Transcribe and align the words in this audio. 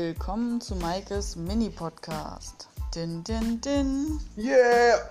Willkommen 0.00 0.60
zu 0.60 0.76
Maikes 0.76 1.34
Mini-Podcast. 1.34 2.68
Din, 2.94 3.24
din, 3.24 3.60
din. 3.60 4.20
Yeah! 4.36 5.10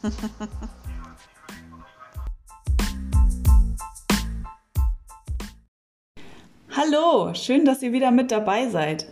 Hallo, 6.70 7.34
schön, 7.34 7.64
dass 7.64 7.82
ihr 7.82 7.92
wieder 7.92 8.12
mit 8.12 8.30
dabei 8.30 8.68
seid. 8.68 9.08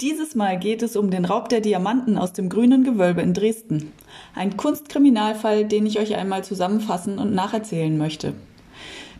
Dieses 0.00 0.34
Mal 0.34 0.58
geht 0.58 0.80
es 0.82 0.96
um 0.96 1.10
den 1.10 1.26
Raub 1.26 1.50
der 1.50 1.60
Diamanten 1.60 2.16
aus 2.16 2.32
dem 2.32 2.48
grünen 2.48 2.82
Gewölbe 2.82 3.20
in 3.20 3.34
Dresden. 3.34 3.92
Ein 4.34 4.56
Kunstkriminalfall, 4.56 5.66
den 5.66 5.84
ich 5.84 5.98
euch 5.98 6.16
einmal 6.16 6.42
zusammenfassen 6.44 7.18
und 7.18 7.34
nacherzählen 7.34 7.98
möchte. 7.98 8.32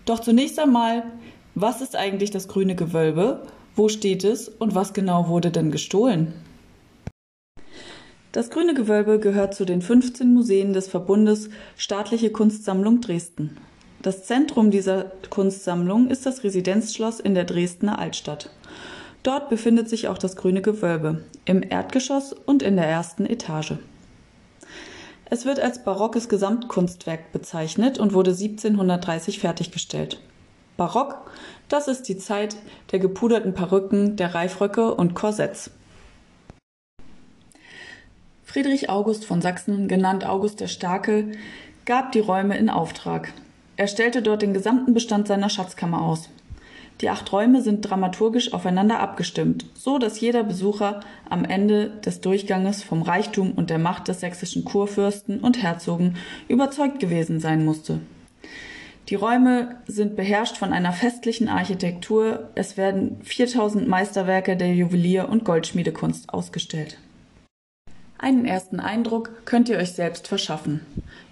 Doch 0.06 0.20
zunächst 0.20 0.58
einmal, 0.58 1.02
was 1.54 1.82
ist 1.82 1.94
eigentlich 1.94 2.30
das 2.30 2.48
grüne 2.48 2.74
Gewölbe? 2.74 3.46
Wo 3.76 3.88
steht 3.88 4.22
es 4.22 4.48
und 4.48 4.74
was 4.74 4.92
genau 4.92 5.28
wurde 5.28 5.50
denn 5.50 5.72
gestohlen? 5.72 6.32
Das 8.30 8.50
Grüne 8.50 8.74
Gewölbe 8.74 9.18
gehört 9.18 9.54
zu 9.54 9.64
den 9.64 9.82
15 9.82 10.32
Museen 10.32 10.72
des 10.72 10.88
Verbundes 10.88 11.50
Staatliche 11.76 12.30
Kunstsammlung 12.30 13.00
Dresden. 13.00 13.56
Das 14.02 14.24
Zentrum 14.24 14.70
dieser 14.70 15.12
Kunstsammlung 15.30 16.08
ist 16.08 16.26
das 16.26 16.44
Residenzschloss 16.44 17.20
in 17.20 17.34
der 17.34 17.44
Dresdner 17.44 17.98
Altstadt. 17.98 18.50
Dort 19.24 19.48
befindet 19.48 19.88
sich 19.88 20.08
auch 20.08 20.18
das 20.18 20.36
Grüne 20.36 20.62
Gewölbe, 20.62 21.24
im 21.44 21.62
Erdgeschoss 21.62 22.32
und 22.32 22.62
in 22.62 22.76
der 22.76 22.86
ersten 22.86 23.24
Etage. 23.24 23.74
Es 25.30 25.46
wird 25.46 25.58
als 25.58 25.82
barockes 25.82 26.28
Gesamtkunstwerk 26.28 27.32
bezeichnet 27.32 27.98
und 27.98 28.12
wurde 28.12 28.32
1730 28.32 29.40
fertiggestellt. 29.40 30.20
Barock, 30.76 31.30
das 31.74 31.88
ist 31.88 32.08
die 32.08 32.16
Zeit 32.16 32.54
der 32.92 33.00
gepuderten 33.00 33.52
Perücken, 33.52 34.14
der 34.14 34.32
Reifröcke 34.32 34.94
und 34.94 35.14
Korsetts. 35.14 35.72
Friedrich 38.44 38.88
August 38.88 39.24
von 39.24 39.42
Sachsen, 39.42 39.88
genannt 39.88 40.24
August 40.24 40.60
der 40.60 40.68
Starke, 40.68 41.32
gab 41.84 42.12
die 42.12 42.20
Räume 42.20 42.56
in 42.56 42.70
Auftrag. 42.70 43.32
Er 43.76 43.88
stellte 43.88 44.22
dort 44.22 44.42
den 44.42 44.54
gesamten 44.54 44.94
Bestand 44.94 45.26
seiner 45.26 45.50
Schatzkammer 45.50 46.00
aus. 46.00 46.30
Die 47.00 47.10
acht 47.10 47.32
Räume 47.32 47.60
sind 47.60 47.80
dramaturgisch 47.80 48.52
aufeinander 48.52 49.00
abgestimmt, 49.00 49.66
so 49.74 49.98
dass 49.98 50.20
jeder 50.20 50.44
Besucher 50.44 51.00
am 51.28 51.44
Ende 51.44 51.90
des 52.06 52.20
Durchganges 52.20 52.84
vom 52.84 53.02
Reichtum 53.02 53.50
und 53.50 53.68
der 53.68 53.80
Macht 53.80 54.06
des 54.06 54.20
sächsischen 54.20 54.64
Kurfürsten 54.64 55.40
und 55.40 55.60
Herzogen 55.60 56.18
überzeugt 56.46 57.00
gewesen 57.00 57.40
sein 57.40 57.64
musste. 57.64 57.98
Die 59.10 59.16
Räume 59.16 59.76
sind 59.86 60.16
beherrscht 60.16 60.56
von 60.56 60.72
einer 60.72 60.92
festlichen 60.92 61.48
Architektur. 61.48 62.48
Es 62.54 62.78
werden 62.78 63.20
4000 63.22 63.86
Meisterwerke 63.86 64.56
der 64.56 64.74
Juwelier- 64.74 65.28
und 65.28 65.44
Goldschmiedekunst 65.44 66.32
ausgestellt. 66.32 66.96
Einen 68.16 68.46
ersten 68.46 68.80
Eindruck 68.80 69.44
könnt 69.44 69.68
ihr 69.68 69.76
euch 69.76 69.92
selbst 69.92 70.26
verschaffen. 70.26 70.80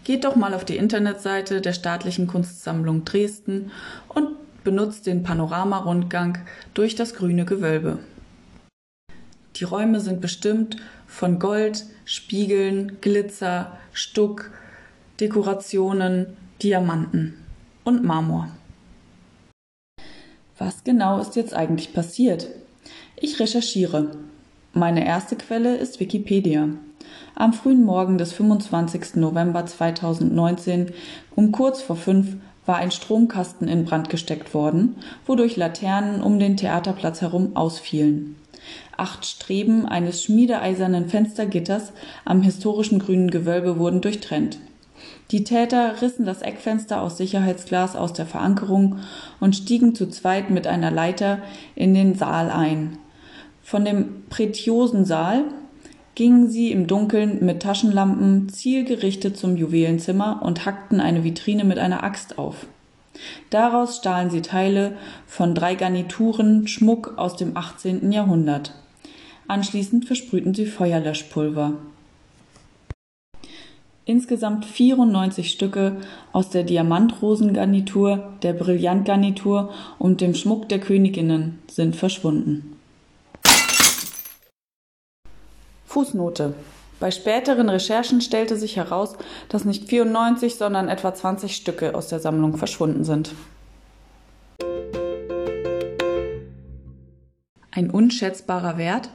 Geht 0.04 0.24
doch 0.24 0.36
mal 0.36 0.52
auf 0.52 0.66
die 0.66 0.76
Internetseite 0.76 1.62
der 1.62 1.72
Staatlichen 1.72 2.26
Kunstsammlung 2.26 3.06
Dresden 3.06 3.70
und 4.08 4.28
benutzt 4.64 5.06
den 5.06 5.22
Panoramarundgang 5.22 6.38
durch 6.74 6.94
das 6.94 7.14
grüne 7.14 7.46
Gewölbe. 7.46 8.00
Die 9.56 9.64
Räume 9.64 10.00
sind 10.00 10.20
bestimmt 10.20 10.76
von 11.06 11.38
Gold, 11.38 11.86
Spiegeln, 12.04 12.98
Glitzer, 13.00 13.78
Stuck, 13.94 14.50
Dekorationen, 15.20 16.36
Diamanten 16.62 17.41
und 17.84 18.04
Marmor. 18.04 18.48
Was 20.58 20.84
genau 20.84 21.18
ist 21.18 21.36
jetzt 21.36 21.54
eigentlich 21.54 21.92
passiert? 21.92 22.48
Ich 23.16 23.40
recherchiere. 23.40 24.16
Meine 24.72 25.04
erste 25.04 25.36
Quelle 25.36 25.76
ist 25.76 26.00
Wikipedia. 26.00 26.68
Am 27.34 27.52
frühen 27.52 27.84
Morgen 27.84 28.18
des 28.18 28.32
25. 28.32 29.16
November 29.16 29.66
2019 29.66 30.92
um 31.34 31.52
kurz 31.52 31.82
vor 31.82 31.96
fünf 31.96 32.36
war 32.64 32.76
ein 32.76 32.90
Stromkasten 32.90 33.68
in 33.68 33.84
Brand 33.84 34.08
gesteckt 34.08 34.54
worden, 34.54 34.96
wodurch 35.26 35.56
Laternen 35.56 36.22
um 36.22 36.38
den 36.38 36.56
Theaterplatz 36.56 37.20
herum 37.20 37.56
ausfielen. 37.56 38.36
Acht 38.96 39.26
Streben 39.26 39.86
eines 39.86 40.22
schmiedeeisernen 40.22 41.08
Fenstergitters 41.08 41.92
am 42.24 42.42
historischen 42.42 43.00
grünen 43.00 43.30
Gewölbe 43.30 43.78
wurden 43.78 44.00
durchtrennt. 44.00 44.58
Die 45.30 45.44
Täter 45.44 46.02
rissen 46.02 46.26
das 46.26 46.42
Eckfenster 46.42 47.00
aus 47.00 47.16
Sicherheitsglas 47.16 47.96
aus 47.96 48.12
der 48.12 48.26
Verankerung 48.26 48.98
und 49.40 49.56
stiegen 49.56 49.94
zu 49.94 50.08
zweit 50.08 50.50
mit 50.50 50.66
einer 50.66 50.90
Leiter 50.90 51.38
in 51.74 51.94
den 51.94 52.14
Saal 52.14 52.50
ein. 52.50 52.98
Von 53.62 53.84
dem 53.84 54.24
pretiosen 54.28 55.04
Saal 55.04 55.44
gingen 56.14 56.50
sie 56.50 56.70
im 56.72 56.86
Dunkeln 56.86 57.44
mit 57.44 57.62
Taschenlampen 57.62 58.50
zielgerichtet 58.50 59.38
zum 59.38 59.56
Juwelenzimmer 59.56 60.42
und 60.42 60.66
hackten 60.66 61.00
eine 61.00 61.24
Vitrine 61.24 61.64
mit 61.64 61.78
einer 61.78 62.04
Axt 62.04 62.38
auf. 62.38 62.66
Daraus 63.50 63.96
stahlen 63.98 64.30
sie 64.30 64.42
Teile 64.42 64.96
von 65.26 65.54
drei 65.54 65.74
Garnituren 65.74 66.66
Schmuck 66.66 67.14
aus 67.16 67.36
dem 67.36 67.56
18. 67.56 68.12
Jahrhundert. 68.12 68.74
Anschließend 69.48 70.06
versprühten 70.06 70.54
sie 70.54 70.66
Feuerlöschpulver. 70.66 71.74
Insgesamt 74.12 74.66
94 74.66 75.50
Stücke 75.50 75.96
aus 76.32 76.50
der 76.50 76.64
Diamantrosengarnitur, 76.64 78.34
der 78.42 78.52
Brillantgarnitur 78.52 79.72
und 79.98 80.20
dem 80.20 80.34
Schmuck 80.34 80.68
der 80.68 80.80
Königinnen 80.80 81.60
sind 81.66 81.96
verschwunden. 81.96 82.76
Fußnote. 85.86 86.52
Bei 87.00 87.10
späteren 87.10 87.70
Recherchen 87.70 88.20
stellte 88.20 88.58
sich 88.58 88.76
heraus, 88.76 89.16
dass 89.48 89.64
nicht 89.64 89.88
94, 89.88 90.56
sondern 90.56 90.90
etwa 90.90 91.14
20 91.14 91.56
Stücke 91.56 91.94
aus 91.94 92.08
der 92.08 92.20
Sammlung 92.20 92.58
verschwunden 92.58 93.04
sind. 93.04 93.34
Ein 97.70 97.88
unschätzbarer 97.90 98.76
Wert? 98.76 99.08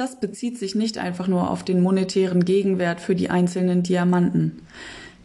Das 0.00 0.18
bezieht 0.18 0.56
sich 0.56 0.74
nicht 0.74 0.96
einfach 0.96 1.28
nur 1.28 1.50
auf 1.50 1.62
den 1.62 1.82
monetären 1.82 2.46
Gegenwert 2.46 3.02
für 3.02 3.14
die 3.14 3.28
einzelnen 3.28 3.82
Diamanten. 3.82 4.62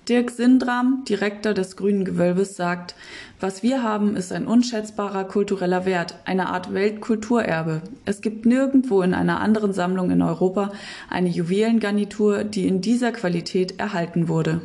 Dirk 0.10 0.32
Sindram, 0.32 1.06
Direktor 1.08 1.54
des 1.54 1.78
Grünen 1.78 2.04
Gewölbes, 2.04 2.58
sagt, 2.58 2.94
was 3.40 3.64
wir 3.64 3.84
haben, 3.84 4.18
ist 4.18 4.34
ein 4.34 4.46
unschätzbarer 4.46 5.24
kultureller 5.24 5.86
Wert, 5.86 6.16
eine 6.26 6.50
Art 6.50 6.74
Weltkulturerbe. 6.74 7.84
Es 8.04 8.20
gibt 8.20 8.46
nirgendwo 8.46 9.02
in 9.02 9.14
einer 9.14 9.40
anderen 9.40 9.72
Sammlung 9.72 10.12
in 10.12 10.22
Europa 10.22 10.74
eine 11.10 11.30
Juwelengarnitur, 11.30 12.44
die 12.44 12.68
in 12.68 12.82
dieser 12.82 13.14
Qualität 13.14 13.80
erhalten 13.80 14.28
wurde. 14.28 14.60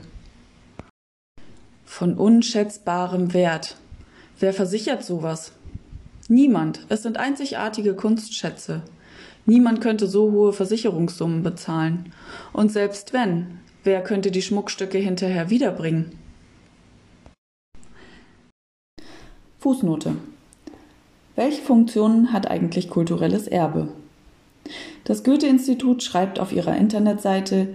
Von 1.84 2.14
unschätzbarem 2.14 3.32
Wert. 3.32 3.76
Wer 4.40 4.54
versichert 4.54 5.04
sowas? 5.04 5.52
Niemand. 6.26 6.84
Es 6.88 7.04
sind 7.04 7.16
einzigartige 7.16 7.94
Kunstschätze. 7.94 8.82
Niemand 9.50 9.80
könnte 9.80 10.06
so 10.06 10.30
hohe 10.30 10.52
Versicherungssummen 10.52 11.42
bezahlen. 11.42 12.12
Und 12.52 12.70
selbst 12.70 13.12
wenn, 13.12 13.58
Wer 13.82 14.02
könnte 14.02 14.30
die 14.30 14.42
Schmuckstücke 14.42 14.98
hinterher 14.98 15.48
wiederbringen? 15.48 16.12
Fußnote. 19.58 20.16
Welche 21.34 21.62
Funktionen 21.62 22.32
hat 22.32 22.50
eigentlich 22.50 22.90
kulturelles 22.90 23.48
Erbe? 23.48 23.88
Das 25.04 25.24
Goethe-Institut 25.24 26.02
schreibt 26.02 26.38
auf 26.38 26.52
ihrer 26.52 26.76
Internetseite, 26.76 27.68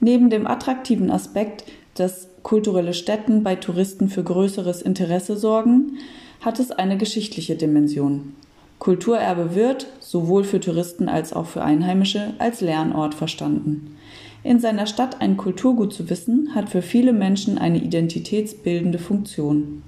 neben 0.00 0.30
dem 0.30 0.46
attraktiven 0.46 1.10
Aspekt, 1.10 1.64
dass 1.94 2.28
kulturelle 2.42 2.94
Stätten 2.94 3.42
bei 3.42 3.56
Touristen 3.56 4.08
für 4.08 4.24
größeres 4.24 4.80
Interesse 4.80 5.36
sorgen, 5.36 5.98
hat 6.40 6.58
es 6.58 6.70
eine 6.70 6.96
geschichtliche 6.96 7.56
Dimension. 7.56 8.34
Kulturerbe 8.80 9.54
wird, 9.54 9.86
sowohl 10.00 10.42
für 10.42 10.58
Touristen 10.58 11.08
als 11.08 11.32
auch 11.32 11.46
für 11.46 11.62
Einheimische, 11.62 12.34
als 12.38 12.62
Lernort 12.62 13.14
verstanden. 13.14 13.96
In 14.42 14.58
seiner 14.58 14.86
Stadt 14.86 15.20
ein 15.20 15.36
Kulturgut 15.36 15.92
zu 15.92 16.08
wissen, 16.08 16.54
hat 16.54 16.70
für 16.70 16.80
viele 16.80 17.12
Menschen 17.12 17.58
eine 17.58 17.78
identitätsbildende 17.78 18.98
Funktion. 18.98 19.82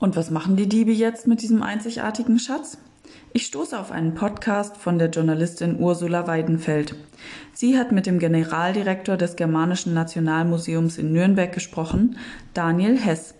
Und 0.00 0.16
was 0.16 0.32
machen 0.32 0.56
die 0.56 0.68
Diebe 0.68 0.90
jetzt 0.90 1.28
mit 1.28 1.40
diesem 1.40 1.62
einzigartigen 1.62 2.40
Schatz? 2.40 2.78
Ich 3.32 3.46
stoße 3.46 3.78
auf 3.78 3.92
einen 3.92 4.14
Podcast 4.14 4.76
von 4.76 4.98
der 4.98 5.10
Journalistin 5.10 5.78
Ursula 5.78 6.26
Weidenfeld. 6.26 6.96
Sie 7.54 7.78
hat 7.78 7.92
mit 7.92 8.06
dem 8.06 8.18
Generaldirektor 8.18 9.16
des 9.16 9.36
Germanischen 9.36 9.94
Nationalmuseums 9.94 10.98
in 10.98 11.12
Nürnberg 11.12 11.52
gesprochen, 11.52 12.16
Daniel 12.52 12.98
Hess. 12.98 13.34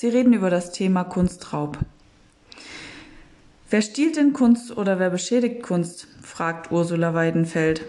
Sie 0.00 0.08
reden 0.08 0.32
über 0.32 0.48
das 0.48 0.72
Thema 0.72 1.04
Kunstraub. 1.04 1.76
Wer 3.68 3.82
stiehlt 3.82 4.16
denn 4.16 4.32
Kunst 4.32 4.74
oder 4.74 4.98
wer 4.98 5.10
beschädigt 5.10 5.62
Kunst? 5.62 6.08
fragt 6.22 6.72
Ursula 6.72 7.12
Weidenfeld. 7.12 7.84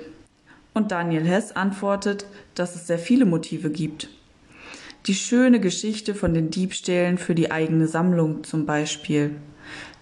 Und 0.73 0.91
Daniel 0.91 1.23
Hess 1.23 1.53
antwortet, 1.53 2.25
dass 2.53 2.75
es 2.75 2.85
sehr 2.85 2.99
viele 2.99 3.23
Motive 3.23 3.69
gibt. 3.69 4.09
Die 5.05 5.15
schöne 5.15 5.61
Geschichte 5.61 6.13
von 6.13 6.33
den 6.33 6.49
Diebstählen 6.49 7.17
für 7.17 7.33
die 7.33 7.49
eigene 7.49 7.87
Sammlung 7.87 8.43
zum 8.43 8.65
Beispiel. 8.65 9.37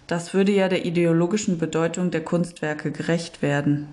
Das 0.08 0.34
würde 0.34 0.50
ja 0.50 0.68
der 0.68 0.84
ideologischen 0.84 1.58
Bedeutung 1.58 2.10
der 2.10 2.24
Kunstwerke 2.24 2.90
gerecht 2.90 3.40
werden. 3.40 3.86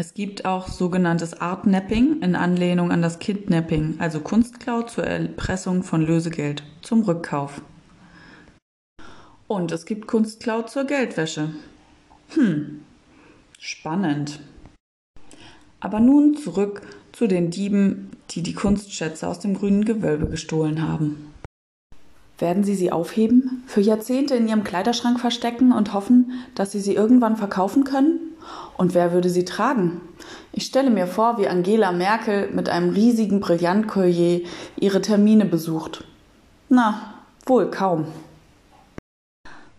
Es 0.00 0.14
gibt 0.14 0.44
auch 0.44 0.68
sogenanntes 0.68 1.40
Artnapping 1.40 2.22
in 2.22 2.36
Anlehnung 2.36 2.92
an 2.92 3.02
das 3.02 3.18
Kidnapping, 3.18 3.96
also 3.98 4.20
Kunstklau 4.20 4.82
zur 4.82 5.02
Erpressung 5.02 5.82
von 5.82 6.02
Lösegeld 6.02 6.62
zum 6.82 7.02
Rückkauf. 7.02 7.62
Und 9.48 9.72
es 9.72 9.86
gibt 9.86 10.06
Kunstklau 10.06 10.62
zur 10.62 10.84
Geldwäsche. 10.84 11.50
Hm, 12.28 12.82
spannend. 13.58 14.38
Aber 15.80 15.98
nun 15.98 16.36
zurück 16.36 16.82
zu 17.10 17.26
den 17.26 17.50
Dieben, 17.50 18.10
die 18.30 18.44
die 18.44 18.54
Kunstschätze 18.54 19.26
aus 19.26 19.40
dem 19.40 19.54
grünen 19.54 19.84
Gewölbe 19.84 20.28
gestohlen 20.28 20.86
haben. 20.86 21.34
Werden 22.38 22.62
Sie 22.62 22.76
sie 22.76 22.92
aufheben, 22.92 23.64
für 23.66 23.80
Jahrzehnte 23.80 24.36
in 24.36 24.46
Ihrem 24.46 24.62
Kleiderschrank 24.62 25.18
verstecken 25.18 25.72
und 25.72 25.92
hoffen, 25.92 26.34
dass 26.54 26.70
Sie 26.70 26.80
sie 26.80 26.94
irgendwann 26.94 27.36
verkaufen 27.36 27.82
können? 27.82 28.27
Und 28.76 28.94
wer 28.94 29.12
würde 29.12 29.28
sie 29.28 29.44
tragen? 29.44 30.00
Ich 30.52 30.64
stelle 30.64 30.90
mir 30.90 31.06
vor, 31.06 31.38
wie 31.38 31.48
Angela 31.48 31.92
Merkel 31.92 32.50
mit 32.52 32.68
einem 32.68 32.90
riesigen 32.90 33.40
Brillantkollier 33.40 34.42
ihre 34.76 35.00
Termine 35.00 35.44
besucht. 35.44 36.04
Na, 36.68 37.14
wohl 37.46 37.70
kaum. 37.70 38.06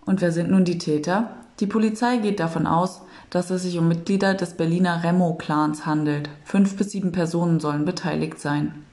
Und 0.05 0.21
wer 0.21 0.31
sind 0.31 0.51
nun 0.51 0.65
die 0.65 0.77
Täter? 0.77 1.29
Die 1.59 1.67
Polizei 1.67 2.17
geht 2.17 2.39
davon 2.39 2.65
aus, 2.67 3.01
dass 3.29 3.49
es 3.51 3.63
sich 3.63 3.77
um 3.77 3.87
Mitglieder 3.87 4.33
des 4.33 4.55
Berliner 4.55 5.03
Remo-Clans 5.03 5.85
handelt. 5.85 6.29
Fünf 6.43 6.75
bis 6.77 6.91
sieben 6.91 7.11
Personen 7.11 7.59
sollen 7.59 7.85
beteiligt 7.85 8.39
sein. 8.39 8.85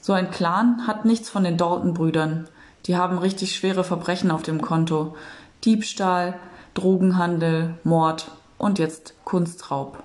So 0.00 0.12
ein 0.12 0.30
Clan 0.30 0.86
hat 0.86 1.04
nichts 1.04 1.28
von 1.28 1.44
den 1.44 1.56
Dalton-Brüdern. 1.56 2.48
Die 2.86 2.96
haben 2.96 3.18
richtig 3.18 3.54
schwere 3.54 3.84
Verbrechen 3.84 4.30
auf 4.30 4.42
dem 4.42 4.60
Konto. 4.60 5.16
Diebstahl, 5.64 6.34
Drogenhandel, 6.76 7.74
Mord 7.84 8.30
und 8.58 8.78
jetzt 8.78 9.14
Kunstraub. 9.24 10.02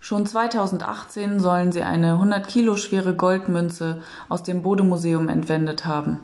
Schon 0.00 0.26
2018 0.26 1.40
sollen 1.40 1.72
sie 1.72 1.82
eine 1.82 2.12
100 2.14 2.46
Kilo 2.46 2.76
schwere 2.76 3.14
Goldmünze 3.14 4.02
aus 4.28 4.42
dem 4.42 4.62
Bode-Museum 4.62 5.28
entwendet 5.28 5.86
haben. 5.86 6.20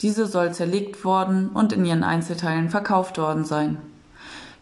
Diese 0.00 0.26
soll 0.26 0.52
zerlegt 0.52 1.04
worden 1.04 1.50
und 1.50 1.72
in 1.72 1.84
ihren 1.84 2.04
Einzelteilen 2.04 2.70
verkauft 2.70 3.18
worden 3.18 3.44
sein. 3.44 3.78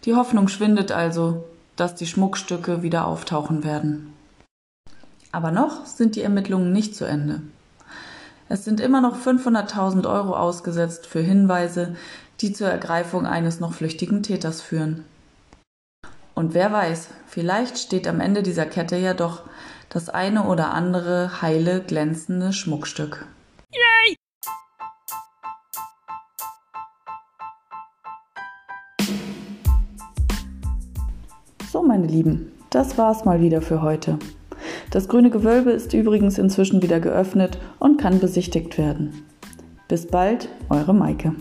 Die 0.05 0.15
Hoffnung 0.15 0.49
schwindet 0.49 0.91
also, 0.93 1.45
dass 1.77 1.95
die 1.95 2.07
Schmuckstücke 2.07 2.83
wieder 2.83 3.07
auftauchen 3.07 3.65
werden. 3.65 4.13
Aber 5.31 5.51
noch 5.51 5.87
sind 5.87 6.17
die 6.17 6.23
Ermittlungen 6.23 6.73
nicht 6.73 6.95
zu 6.95 7.05
Ende. 7.05 7.41
Es 8.49 8.67
sind 8.67 8.81
immer 8.81 9.01
noch 9.01 9.17
500.000 9.17 10.07
Euro 10.07 10.37
ausgesetzt 10.37 11.07
für 11.07 11.21
Hinweise, 11.21 11.97
die 12.43 12.53
zur 12.53 12.69
Ergreifung 12.69 13.25
eines 13.25 13.61
noch 13.61 13.73
flüchtigen 13.73 14.23
Täters 14.23 14.61
führen. 14.61 15.05
Und 16.35 16.55
wer 16.55 16.73
weiß, 16.73 17.09
vielleicht 17.27 17.79
steht 17.79 18.09
am 18.09 18.21
Ende 18.21 18.43
dieser 18.43 18.67
Kette 18.67 18.97
ja 18.97 19.15
doch 19.15 19.43
das 19.91 20.09
eine 20.09 20.47
oder 20.47 20.73
andere 20.73 21.41
heile, 21.41 21.83
glänzende 21.83 22.53
Schmuckstück. 22.53 23.27
Yay! 23.71 24.17
So, 31.71 31.83
meine 31.83 32.07
Lieben, 32.07 32.53
das 32.71 32.99
war's 32.99 33.25
mal 33.25 33.41
wieder 33.41 33.63
für 33.63 33.83
heute. 33.83 34.19
Das 34.91 35.09
grüne 35.09 35.31
Gewölbe 35.31 35.71
ist 35.71 35.95
übrigens 35.95 36.39
inzwischen 36.39 36.83
wieder 36.83 37.01
geöffnet 37.01 37.59
und 37.79 38.01
kann 38.01 38.19
besichtigt 38.19 38.79
werden. 38.79 39.27
Bis 39.89 40.07
bald, 40.07 40.49
eure 40.71 40.95
Maike. 40.95 41.35